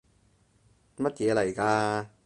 [0.97, 2.07] 乜嘢嚟㗎？